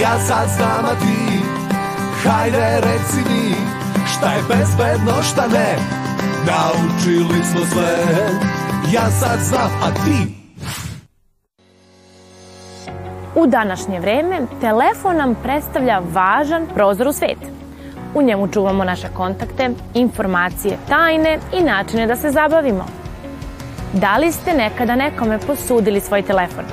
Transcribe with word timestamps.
Ja 0.00 0.18
sad 0.18 0.48
znam, 0.56 0.84
a 0.84 0.94
ti 1.00 1.38
Hajde 2.24 2.80
reci 2.80 3.30
mi 3.30 3.54
Šta 4.06 4.32
je 4.32 4.42
bezbedno, 4.48 5.22
šta 5.22 5.46
ne 5.46 5.76
Naučili 6.46 7.44
smo 7.44 7.60
sve 7.66 7.96
Ja 8.92 9.10
sad 9.10 9.38
znam, 9.40 9.70
a 9.82 10.04
ti 10.04 10.34
U 13.34 13.46
današnje 13.46 14.00
vreme 14.00 14.40
telefon 14.60 15.16
nam 15.16 15.34
predstavlja 15.42 16.02
važan 16.12 16.66
prozor 16.74 17.08
u 17.08 17.12
svet. 17.12 17.38
U 18.14 18.22
njemu 18.22 18.48
čuvamo 18.48 18.84
naše 18.84 19.08
kontakte, 19.16 19.70
informacije, 19.94 20.76
tajne 20.88 21.38
i 21.52 21.62
načine 21.62 22.06
da 22.06 22.16
se 22.16 22.30
zabavimo. 22.30 22.86
Da 23.92 24.16
li 24.16 24.32
ste 24.32 24.56
nekada 24.56 24.96
nekome 24.96 25.38
posudili 25.38 26.00
svoj 26.00 26.22
telefon? 26.22 26.64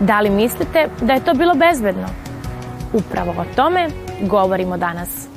Da 0.00 0.20
li 0.20 0.30
mislite 0.30 0.88
da 1.00 1.12
je 1.12 1.24
to 1.24 1.34
bilo 1.34 1.54
bezbedno? 1.54 2.27
Upravo 2.92 3.30
o 3.30 3.44
tome 3.56 3.88
govorimo 4.20 4.76
danas. 4.76 5.28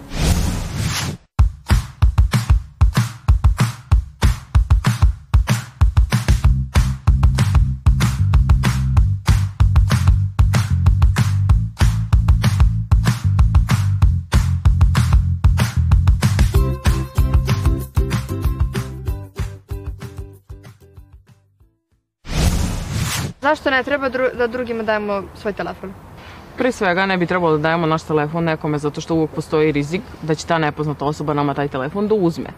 Zašto 23.42 23.70
ne 23.70 23.84
treba 23.84 24.10
dru 24.10 24.26
da 24.38 24.48
drugima 24.48 24.84
dajemo 24.84 25.24
svoj 25.36 25.54
telefon? 25.54 26.11
Pre 26.58 26.72
svega 26.72 27.06
ne 27.06 27.18
bi 27.18 27.26
trebalo 27.26 27.58
da 27.58 27.62
dajemo 27.62 27.88
naš 27.88 28.04
telefon 28.04 28.44
nekome 28.44 28.78
zato 28.78 29.02
što 29.02 29.16
uvek 29.16 29.30
postoji 29.30 29.72
rizik 29.72 30.02
da 30.22 30.36
će 30.36 30.48
ta 30.48 30.58
nepoznata 30.58 31.06
osoba 31.06 31.34
nama 31.34 31.54
taj 31.54 31.68
telefon 31.68 32.08
da 32.08 32.16
uzme 32.16 32.50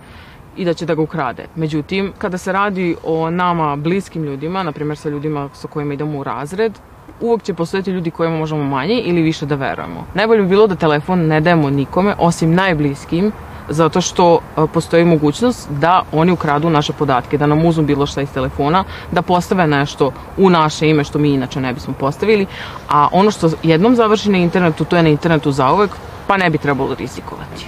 i 0.58 0.66
da 0.66 0.74
će 0.74 0.86
da 0.86 0.96
ga 0.96 1.02
ukrade. 1.02 1.46
Međutim, 1.56 2.14
kada 2.18 2.38
se 2.38 2.52
radi 2.52 2.96
o 3.04 3.30
nama 3.30 3.76
bliskim 3.76 4.24
ljudima, 4.24 4.64
na 4.64 4.72
primjer 4.72 4.98
sa 4.98 5.10
ljudima 5.10 5.50
sa 5.54 5.68
kojima 5.68 5.94
idemo 5.94 6.20
u 6.20 6.24
razred, 6.24 6.74
uvek 7.22 7.44
će 7.44 7.54
postojati 7.54 7.92
ljudi 7.92 8.12
kojima 8.12 8.38
možemo 8.38 8.64
manje 8.64 9.02
ili 9.06 9.22
više 9.22 9.46
da 9.46 9.56
verujemo. 9.56 10.06
Najbolje 10.14 10.42
bi 10.42 10.48
bilo 10.48 10.68
da 10.68 10.76
telefon 10.76 11.28
ne 11.28 11.42
dajemo 11.42 11.70
nikome, 11.70 12.16
osim 12.20 12.54
najbliskim, 12.54 13.32
zato 13.70 14.02
što 14.02 14.40
e, 14.58 14.68
postoji 14.74 15.06
mogućnost 15.06 15.70
da 15.70 16.04
oni 16.12 16.32
ukradu 16.32 16.70
naše 16.70 16.94
podatke, 16.94 17.38
da 17.38 17.48
nam 17.48 17.66
uzmu 17.66 17.84
bilo 17.84 18.06
šta 18.06 18.22
iz 18.22 18.30
telefona, 18.34 18.84
da 19.12 19.22
postave 19.22 19.68
nešto 19.68 20.12
u 20.38 20.50
naše 20.50 20.90
ime 20.90 21.04
što 21.04 21.20
mi 21.20 21.30
inače 21.30 21.62
ne 21.62 21.74
bismo 21.74 21.94
postavili, 22.00 22.46
a 22.90 23.08
ono 23.12 23.32
što 23.32 23.50
jednom 23.64 23.96
završi 23.96 24.30
na 24.30 24.38
internetu, 24.38 24.86
to 24.86 24.96
je 24.96 25.04
na 25.04 25.10
internetu 25.10 25.52
zauvek, 25.52 25.92
pa 26.28 26.38
ne 26.38 26.50
bi 26.50 26.58
trebalo 26.58 26.96
rizikovati. 26.96 27.66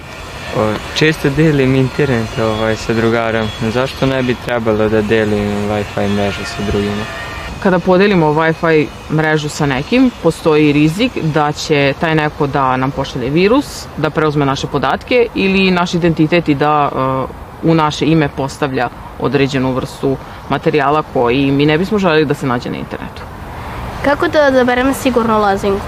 Često 0.94 1.30
delim 1.30 1.74
internet 1.74 2.38
ovaj, 2.38 2.76
sa 2.76 2.94
drugarom. 2.94 3.48
Zašto 3.72 4.06
ne 4.06 4.22
bi 4.22 4.36
trebalo 4.44 4.88
da 4.88 5.02
delim 5.02 5.68
Wi-Fi 5.68 6.08
mrežu 6.08 6.44
sa 6.44 6.62
drugima? 6.70 7.04
Kada 7.62 7.78
podelimo 7.78 8.26
Wi-Fi 8.26 8.86
mrežu 9.10 9.48
sa 9.48 9.66
nekim, 9.66 10.10
postoji 10.22 10.72
rizik 10.72 11.12
da 11.22 11.52
će 11.52 11.94
taj 12.00 12.14
neko 12.14 12.46
da 12.46 12.76
nam 12.76 12.90
pošalje 12.90 13.30
virus, 13.30 13.86
da 13.96 14.10
preuzme 14.10 14.46
naše 14.46 14.66
podatke 14.66 15.26
ili 15.34 15.70
naš 15.70 15.94
identitet 15.94 16.48
i 16.48 16.54
da 16.54 16.88
uh, 17.62 17.70
u 17.70 17.74
naše 17.74 18.06
ime 18.06 18.28
postavlja 18.28 18.88
određenu 19.20 19.72
vrstu 19.72 20.16
materijala 20.48 21.02
koji 21.12 21.50
mi 21.50 21.66
ne 21.66 21.78
bismo 21.78 21.98
želeli 21.98 22.24
da 22.24 22.34
se 22.34 22.46
nađe 22.46 22.70
na 22.70 22.76
internetu. 22.76 23.22
Kako 24.04 24.28
da 24.28 24.46
odaberem 24.46 24.94
sigurno 24.94 25.38
lozinku? 25.38 25.86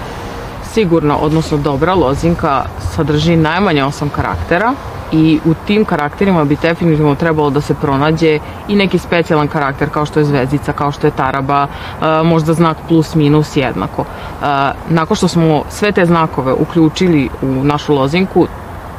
Sigurno, 0.73 1.15
odnosno 1.15 1.57
dobra 1.57 1.93
lozinka 1.93 2.65
sadrži 2.95 3.35
najmanje 3.35 3.83
osam 3.83 4.09
karaktera, 4.09 4.73
i 5.11 5.39
u 5.45 5.53
tim 5.67 5.85
karakterima 5.85 6.45
bi 6.45 6.57
definitivno 6.61 7.15
trebalo 7.15 7.49
da 7.49 7.61
se 7.61 7.73
pronađe 7.73 8.39
i 8.67 8.75
neki 8.75 8.97
specijalan 8.97 9.47
karakter 9.47 9.89
kao 9.89 10.05
što 10.05 10.19
je 10.19 10.25
zvezdica, 10.25 10.73
kao 10.73 10.91
što 10.91 11.07
je 11.07 11.11
taraba, 11.11 11.67
e, 11.67 12.23
možda 12.23 12.53
znak 12.53 12.77
plus 12.87 13.15
minus 13.15 13.57
jednako. 13.57 14.01
E, 14.01 14.45
nakon 14.89 15.15
što 15.15 15.27
smo 15.27 15.63
sve 15.69 15.91
te 15.91 16.05
znakove 16.05 16.53
uključili 16.53 17.29
u 17.41 17.63
našu 17.63 17.93
lozinku, 17.93 18.47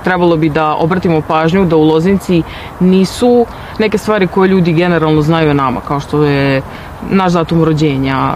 trebalo 0.04 0.36
bi 0.36 0.48
da 0.48 0.74
obratimo 0.74 1.20
pažnju 1.20 1.64
da 1.64 1.76
u 1.76 1.84
lozinci 1.84 2.42
nisu 2.80 3.46
neke 3.78 3.98
stvari 3.98 4.26
koje 4.26 4.48
ljudi 4.48 4.72
generalno 4.72 5.22
znaju 5.22 5.50
o 5.50 5.54
nama, 5.54 5.80
kao 5.80 6.00
što 6.00 6.24
je 6.24 6.62
naš 7.10 7.32
datum 7.32 7.64
rođenja, 7.64 8.34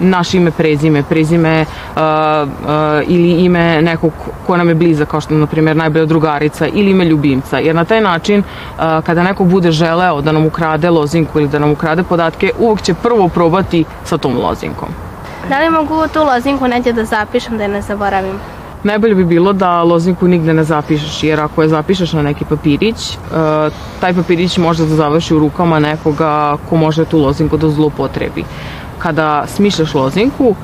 naše 0.00 0.36
ime, 0.36 0.50
prezime, 0.50 1.02
prezime 1.02 1.64
ili 3.06 3.44
ime 3.44 3.82
nekog 3.82 4.12
ko 4.46 4.56
nam 4.56 4.68
je 4.68 4.74
bliza, 4.74 5.04
kao 5.04 5.20
što 5.20 5.34
je, 5.34 5.40
na 5.40 5.46
primjer, 5.46 5.76
najbolja 5.76 6.06
drugarica 6.06 6.66
ili 6.66 6.90
ime 6.90 7.04
ljubimca. 7.04 7.58
Jer 7.58 7.74
na 7.74 7.84
taj 7.84 8.00
način, 8.00 8.42
kada 8.76 9.22
neko 9.22 9.44
bude 9.44 9.70
želeo 9.70 10.20
da 10.20 10.32
nam 10.32 10.46
ukrade 10.46 10.90
lozinku 10.90 11.40
ili 11.40 11.48
da 11.48 11.58
nam 11.58 11.70
ukrade 11.70 12.02
podatke, 12.02 12.50
uvek 12.58 12.82
će 12.82 12.94
prvo 12.94 13.28
probati 13.28 13.84
sa 14.04 14.18
tom 14.18 14.38
lozinkom. 14.38 14.88
Da 15.48 15.60
li 15.60 15.70
mogu 15.70 16.08
tu 16.12 16.24
lozinku 16.24 16.68
neđe 16.68 16.92
da 16.92 17.04
zapišem 17.04 17.56
da 17.56 17.62
je 17.62 17.68
ne 17.68 17.82
zaboravim? 17.82 18.40
Najbolje 18.84 19.14
bi 19.14 19.24
bilo 19.24 19.52
da 19.52 19.82
lozinku 19.82 20.28
nigde 20.28 20.54
ne 20.54 20.64
zapišeš, 20.64 21.22
jer 21.22 21.40
ako 21.40 21.62
je 21.62 21.68
zapišeš 21.68 22.12
na 22.12 22.22
neki 22.22 22.44
papirić, 22.44 23.14
e, 23.14 23.16
taj 24.00 24.14
papirić 24.14 24.58
može 24.58 24.86
da 24.86 24.94
završi 24.94 25.34
u 25.34 25.38
rukama 25.38 25.78
nekoga 25.78 26.56
ko 26.68 26.76
može 26.76 27.04
tu 27.04 27.18
lozinku 27.18 27.56
da 27.56 27.70
zlopotrebi. 27.70 28.44
Kada 28.98 29.46
smišljaš 29.46 29.94
lozinku, 29.94 30.54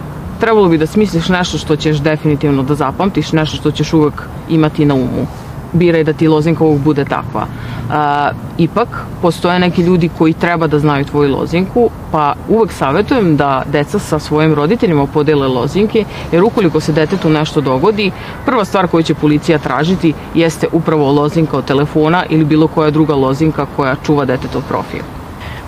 trebalo 0.41 0.69
bi 0.69 0.79
da 0.79 0.87
smisliš 0.87 1.29
nešto 1.29 1.59
što 1.59 1.77
ćeš 1.77 1.97
definitivno 1.97 2.63
da 2.63 2.75
zapamtiš, 2.75 3.33
nešto 3.33 3.57
što 3.57 3.71
ćeš 3.71 3.93
uvek 3.93 4.23
imati 4.49 4.85
na 4.85 4.95
umu 4.95 5.27
biraj 5.75 6.05
da 6.05 6.13
ti 6.13 6.29
lozinka 6.29 6.65
uvijek 6.65 6.83
bude 6.83 7.05
takva. 7.05 7.47
Uh, 7.85 8.37
ipak, 8.59 8.89
postoje 9.23 9.59
neki 9.59 9.83
ljudi 9.83 10.11
koji 10.19 10.33
treba 10.33 10.67
da 10.67 10.79
znaju 10.79 11.05
tvoju 11.05 11.37
lozinku, 11.37 11.91
pa 12.13 12.35
uvek 12.49 12.73
savjetujem 12.73 13.37
da 13.37 13.63
deca 13.73 13.99
sa 13.99 14.19
svojim 14.19 14.55
roditeljima 14.55 15.07
podele 15.07 15.49
lozinke, 15.49 16.05
jer 16.33 16.45
ukoliko 16.45 16.81
se 16.81 16.93
detetu 16.93 17.31
nešto 17.31 17.61
dogodi, 17.61 18.11
prva 18.47 18.65
stvar 18.65 18.89
koju 18.89 19.03
će 19.03 19.15
policija 19.15 19.59
tražiti 19.59 20.15
jeste 20.35 20.69
upravo 20.73 21.13
lozinka 21.13 21.57
od 21.57 21.65
telefona 21.65 22.25
ili 22.29 22.45
bilo 22.45 22.67
koja 22.69 22.91
druga 22.91 23.15
lozinka 23.15 23.67
koja 23.77 23.97
čuva 24.07 24.25
detetov 24.25 24.63
profil. 24.69 25.03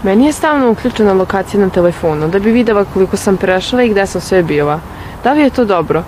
Meni 0.02 0.26
je 0.26 0.32
stavno 0.32 0.70
uključena 0.70 1.12
lokacija 1.12 1.60
na 1.60 1.68
telefonu, 1.68 2.28
da 2.28 2.38
bi 2.38 2.50
videla 2.50 2.84
koliko 2.84 3.16
sam 3.16 3.36
prešla 3.36 3.82
i 3.82 3.88
gde 3.88 4.06
sam 4.06 4.20
sve 4.20 4.42
bila. 4.42 4.80
Da 5.24 5.32
li 5.32 5.40
je 5.40 5.50
to 5.50 5.64
dobro? 5.64 6.02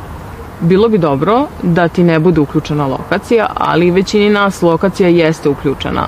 Bilo 0.61 0.89
bi 0.89 0.99
dobro 0.99 1.47
da 1.63 1.89
ti 1.89 2.05
ne 2.05 2.19
bude 2.19 2.41
uključena 2.41 2.87
lokacija, 2.87 3.47
ali 3.55 3.91
većini 3.91 4.31
nas 4.31 4.63
lokacija 4.63 5.09
jeste 5.09 5.49
uključena. 5.49 6.07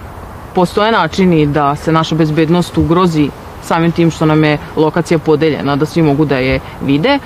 Postoje 0.55 0.93
načini 0.93 1.47
da 1.47 1.77
se 1.77 1.93
naša 1.93 2.15
bezbednost 2.15 2.78
ugrozi 2.78 3.31
samim 3.62 3.93
tim 3.93 4.11
što 4.11 4.27
nam 4.27 4.44
je 4.44 4.59
lokacija 4.77 5.19
podeljena, 5.19 5.77
da 5.77 5.87
svi 5.87 6.03
mogu 6.03 6.25
da 6.25 6.37
je 6.37 6.61
vide, 6.83 7.19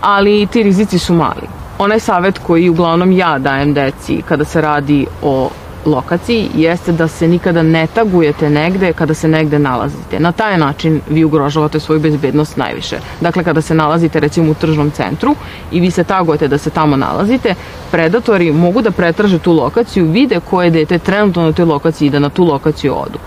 ali 0.00 0.46
ti 0.46 0.62
rizici 0.62 0.98
su 0.98 1.14
mali. 1.14 1.46
Onaj 1.78 2.00
savet 2.00 2.38
koji 2.38 2.68
uglavnom 2.68 3.12
ja 3.12 3.38
dajem 3.38 3.74
deci 3.74 4.22
kada 4.28 4.44
se 4.44 4.60
radi 4.60 5.06
o 5.22 5.48
lokaciji 5.86 6.50
jeste 6.54 6.92
da 6.92 7.08
se 7.08 7.28
nikada 7.28 7.62
ne 7.62 7.86
tagujete 7.86 8.50
negde 8.50 8.92
kada 8.92 9.14
se 9.14 9.28
negde 9.28 9.58
nalazite. 9.58 10.20
Na 10.20 10.32
taj 10.32 10.58
način 10.58 11.00
vi 11.10 11.24
ugrožavate 11.24 11.80
svoju 11.80 12.00
bezbednost 12.00 12.56
najviše. 12.56 12.98
Dakle, 13.20 13.44
kada 13.44 13.60
se 13.60 13.74
nalazite 13.74 14.20
recimo 14.20 14.50
u 14.50 14.54
tržnom 14.54 14.90
centru 14.90 15.34
i 15.72 15.80
vi 15.80 15.90
se 15.90 16.04
tagujete 16.04 16.48
da 16.48 16.58
se 16.58 16.70
tamo 16.70 16.96
nalazite, 16.96 17.54
predatori 17.90 18.52
mogu 18.52 18.82
da 18.82 18.90
pretraže 18.90 19.38
tu 19.38 19.52
lokaciju, 19.52 20.04
vide 20.04 20.40
koje 20.50 20.70
dete 20.70 20.98
trenutno 20.98 21.42
na 21.42 21.52
toj 21.52 21.64
lokaciji 21.64 22.06
i 22.06 22.10
da 22.10 22.18
na 22.18 22.28
tu 22.28 22.44
lokaciju 22.44 22.94
odu. 22.94 23.18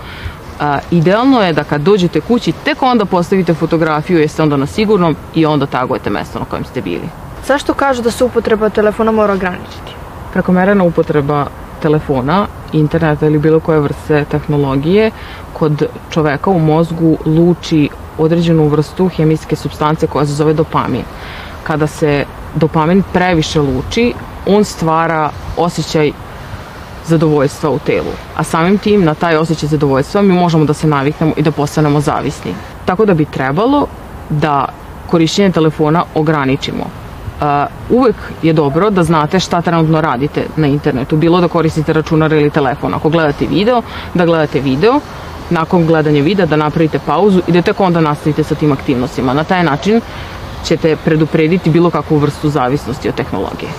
A, 0.60 0.78
idealno 0.90 1.42
je 1.42 1.52
da 1.52 1.64
kad 1.64 1.80
dođete 1.80 2.20
kući, 2.20 2.52
tek 2.52 2.82
onda 2.82 3.04
postavite 3.04 3.54
fotografiju, 3.54 4.18
jeste 4.18 4.42
onda 4.42 4.56
na 4.56 4.66
sigurnom 4.66 5.16
i 5.34 5.46
onda 5.46 5.66
tagujete 5.66 6.10
mesto 6.10 6.38
na 6.38 6.44
kojem 6.44 6.64
ste 6.64 6.80
bili. 6.80 7.08
Zašto 7.46 7.74
kažu 7.74 8.02
da 8.02 8.10
se 8.10 8.24
upotreba 8.24 8.68
telefona 8.68 9.12
mora 9.12 9.32
ograničiti? 9.32 9.92
Prekomerena 10.32 10.84
upotreba 10.84 11.46
telefona, 11.82 12.46
interneta 12.72 13.26
ili 13.26 13.38
bilo 13.38 13.60
koje 13.60 13.80
vrste 13.80 14.24
tehnologije 14.30 15.10
kod 15.52 15.82
čoveka 16.10 16.50
u 16.50 16.58
mozgu 16.58 17.18
luči 17.26 17.88
određenu 18.18 18.68
vrstu 18.68 19.08
hemijske 19.08 19.56
substance 19.56 20.06
koja 20.06 20.26
se 20.26 20.32
zove 20.32 20.54
dopamin. 20.54 21.02
Kada 21.62 21.86
se 21.86 22.24
dopamin 22.54 23.02
previše 23.12 23.60
luči, 23.60 24.14
on 24.46 24.64
stvara 24.64 25.30
osjećaj 25.56 26.12
zadovoljstva 27.06 27.70
u 27.70 27.78
telu. 27.78 28.12
A 28.36 28.44
samim 28.44 28.78
tim 28.78 29.04
na 29.04 29.14
taj 29.14 29.36
osjećaj 29.36 29.68
zadovoljstva 29.68 30.22
mi 30.22 30.32
možemo 30.32 30.64
da 30.64 30.74
se 30.74 30.86
naviknemo 30.86 31.32
i 31.36 31.42
da 31.42 31.50
postanemo 31.50 32.00
zavisni. 32.00 32.54
Tako 32.84 33.04
da 33.04 33.14
bi 33.14 33.24
trebalo 33.24 33.86
da 34.30 34.64
korišćenje 35.10 35.52
telefona 35.52 36.04
ograničimo 36.14 36.90
uvek 37.90 38.16
je 38.42 38.52
dobro 38.52 38.90
da 38.90 39.02
znate 39.02 39.40
šta 39.40 39.60
trenutno 39.60 40.00
radite 40.00 40.46
na 40.56 40.66
internetu, 40.66 41.16
bilo 41.16 41.40
da 41.40 41.48
koristite 41.48 41.92
računar 41.92 42.32
ili 42.32 42.50
telefon. 42.50 42.94
Ako 42.94 43.08
gledate 43.08 43.46
video, 43.46 43.82
da 44.14 44.26
gledate 44.26 44.60
video, 44.60 45.00
nakon 45.50 45.86
gledanja 45.86 46.22
videa 46.22 46.46
da 46.46 46.56
napravite 46.56 46.98
pauzu 47.06 47.40
i 47.46 47.52
da 47.52 47.62
tek 47.62 47.80
onda 47.80 48.00
nastavite 48.00 48.44
sa 48.44 48.54
tim 48.54 48.72
aktivnostima. 48.72 49.34
Na 49.34 49.44
taj 49.44 49.64
način 49.64 50.00
ćete 50.64 50.96
preduprediti 50.96 51.70
bilo 51.70 51.90
kakvu 51.90 52.18
vrstu 52.18 52.48
zavisnosti 52.48 53.08
od 53.08 53.14
tehnologije. 53.14 53.70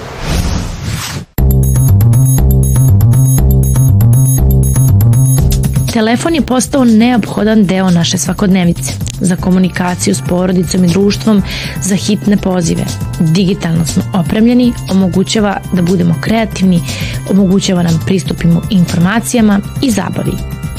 Telefon 5.93 6.35
je 6.35 6.41
postao 6.41 6.85
neophodan 6.85 7.65
deo 7.65 7.89
naše 7.89 8.17
svakodnevice 8.17 8.93
za 9.19 9.35
komunikaciju 9.35 10.15
s 10.15 10.21
porodicom 10.29 10.83
i 10.83 10.87
društvom, 10.87 11.41
za 11.81 11.95
hitne 11.95 12.37
pozive. 12.37 12.83
Digitalno 13.19 13.85
smo 13.85 14.03
opremljeni, 14.13 14.73
omogućava 14.91 15.57
da 15.73 15.81
budemo 15.81 16.15
kreativni, 16.21 16.81
omogućava 17.29 17.83
nam 17.83 17.99
pristupimo 18.05 18.61
informacijama 18.69 19.59
i 19.81 19.91
zabavi. 19.91 20.31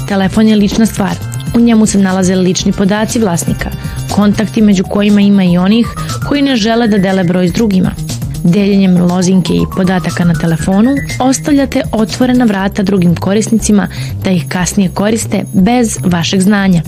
Telefon 0.08 0.48
je 0.48 0.56
lična 0.56 0.86
stvar. 0.86 1.16
U 1.54 1.60
njemu 1.60 1.86
se 1.86 1.98
nalaze 1.98 2.34
lični 2.34 2.72
podaci 2.72 3.18
vlasnika, 3.18 3.70
kontakti 4.10 4.62
među 4.62 4.84
kojima 4.84 5.20
ima 5.20 5.44
i 5.44 5.58
onih 5.58 5.86
koji 6.28 6.42
ne 6.42 6.56
žele 6.56 6.88
da 6.88 6.98
dele 6.98 7.24
broj 7.24 7.48
s 7.48 7.52
drugima– 7.52 7.90
Deljenjem 8.44 8.96
lozinke 8.96 9.52
i 9.54 9.66
podataka 9.76 10.24
na 10.24 10.34
telefonu 10.34 10.90
ostavljate 11.18 11.82
otvorena 11.92 12.44
vrata 12.44 12.82
drugim 12.82 13.14
korisnicima 13.14 13.88
da 14.24 14.30
ih 14.30 14.44
kasnije 14.48 14.90
koriste 14.94 15.44
bez 15.52 15.98
vašeg 16.04 16.40
znanja, 16.40 16.82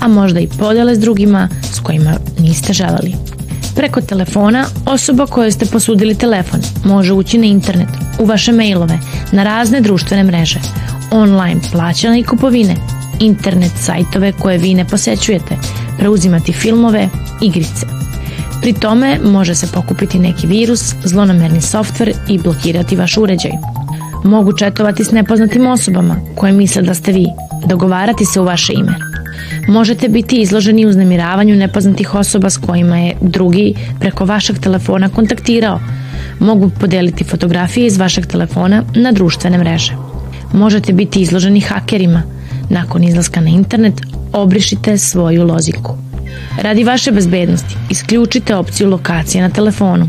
a 0.00 0.08
možda 0.08 0.40
i 0.40 0.48
podele 0.58 0.94
s 0.94 0.98
drugima 0.98 1.48
s 1.72 1.80
kojima 1.80 2.16
niste 2.38 2.72
želeli. 2.72 3.14
Preko 3.76 4.00
telefona 4.00 4.66
osoba 4.86 5.26
kojoj 5.26 5.52
ste 5.52 5.66
posudili 5.66 6.14
telefon 6.14 6.60
može 6.84 7.12
ući 7.12 7.38
na 7.38 7.46
internet, 7.46 7.88
u 8.18 8.24
vaše 8.24 8.52
mailove, 8.52 8.98
na 9.32 9.42
razne 9.42 9.80
društvene 9.80 10.24
mreže, 10.24 10.60
online 11.10 11.60
plaćane 11.72 12.20
i 12.20 12.24
kupovine, 12.24 12.76
internet 13.20 13.72
sajtove 13.80 14.32
koje 14.32 14.58
vi 14.58 14.74
ne 14.74 14.84
posećujete, 14.84 15.56
preuzimati 15.98 16.52
filmove, 16.52 17.08
igrice. 17.40 17.86
Pri 18.66 18.72
tome 18.72 19.18
može 19.24 19.54
se 19.54 19.66
pokupiti 19.74 20.18
neki 20.18 20.46
virus, 20.46 20.94
zlonamerni 21.04 21.60
softver 21.60 22.12
i 22.28 22.38
blokirati 22.38 22.96
vaš 22.96 23.16
uređaj. 23.16 23.50
Mogu 24.24 24.52
četovati 24.52 25.04
s 25.04 25.10
nepoznatim 25.10 25.66
osobama 25.66 26.16
koje 26.36 26.52
misle 26.52 26.82
da 26.82 26.94
ste 26.94 27.12
vi, 27.12 27.26
dogovarati 27.66 28.24
se 28.24 28.40
u 28.40 28.44
vaše 28.44 28.72
ime. 28.72 28.94
Možete 29.68 30.08
biti 30.08 30.40
izloženi 30.40 30.86
uznemiravanju 30.86 31.56
nepoznatih 31.56 32.14
osoba 32.14 32.50
s 32.50 32.56
kojima 32.56 32.98
je 32.98 33.16
drugi 33.20 33.74
preko 34.00 34.24
vašeg 34.24 34.58
telefona 34.58 35.08
kontaktirao. 35.08 35.80
Mogu 36.38 36.70
podeliti 36.80 37.24
fotografije 37.24 37.86
iz 37.86 37.98
vašeg 37.98 38.26
telefona 38.26 38.82
na 38.94 39.12
društvene 39.12 39.58
mreže. 39.58 39.92
Možete 40.52 40.92
biti 40.92 41.20
izloženi 41.20 41.60
hakerima. 41.60 42.22
Nakon 42.70 43.04
izlaska 43.04 43.40
na 43.40 43.48
internet 43.48 43.94
obrišite 44.32 44.98
svoju 44.98 45.46
lozinku. 45.46 46.05
Radi 46.62 46.84
vaše 46.84 47.12
bezbednosti, 47.12 47.76
isključite 47.90 48.56
opciju 48.56 48.90
lokacije 48.90 49.42
na 49.42 49.50
telefonu. 49.50 50.08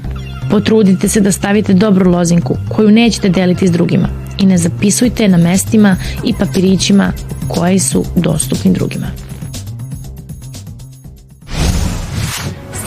Potrudite 0.51 1.09
se 1.09 1.21
da 1.21 1.31
stavite 1.31 1.73
dobru 1.73 2.11
lozinku 2.11 2.57
koju 2.69 2.91
nećete 2.91 3.29
deliti 3.29 3.67
s 3.67 3.71
drugima 3.71 4.07
i 4.39 4.45
ne 4.45 4.57
zapisujte 4.57 5.27
na 5.27 5.37
mestima 5.37 5.95
i 6.23 6.33
papirićima 6.33 7.11
koji 7.47 7.79
su 7.79 8.05
dostupni 8.15 8.73
drugima. 8.73 9.07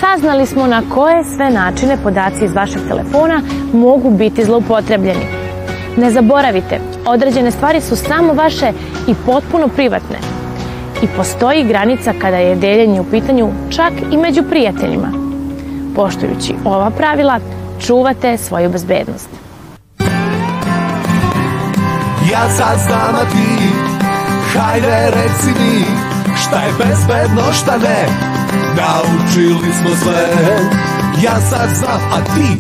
Saznali 0.01 0.47
smo 0.47 0.67
na 0.67 0.83
koje 0.95 1.25
sve 1.25 1.51
načine 1.51 1.97
podaci 2.03 2.45
iz 2.45 2.55
vašeg 2.55 2.81
telefona 2.89 3.43
mogu 3.73 4.11
biti 4.11 4.45
zloupotrebljeni. 4.45 5.27
Ne 5.97 6.11
zaboravite, 6.11 6.81
određene 7.07 7.51
stvari 7.51 7.81
su 7.81 7.97
samo 7.97 8.33
vaše 8.33 8.73
i 9.09 9.15
potpuno 9.27 9.69
privatne– 9.69 10.17
i 11.03 11.07
postoji 11.17 11.65
granica 11.65 12.13
kada 12.21 12.37
je 12.37 12.57
deljenje 12.57 13.01
u 13.01 13.05
pitanju 13.11 13.49
čak 13.71 13.93
i 14.13 14.17
među 14.17 14.43
prijateljima. 14.51 15.13
Poštujući 15.97 16.55
ova 16.65 16.91
pravila, 16.91 17.41
čuvate 17.87 18.37
svoju 18.37 18.71
bezbednost. 18.71 19.29
Ja 22.33 22.49
sad 22.49 22.79
znam, 22.87 23.15
a 23.15 23.25
ti, 23.31 23.71
hajde 24.55 25.11
reci 25.15 25.51
mi, 25.61 25.85
šta 26.37 26.57
je 26.57 26.73
bezbedno, 26.79 27.53
šta 27.53 27.79
ne, 27.79 28.07
naučili 28.77 29.73
smo 29.81 29.91
sve. 30.03 30.29
Ja 31.25 31.41
sad 31.41 31.69
znam, 31.75 32.01
a 32.13 32.35
ti, 32.35 32.59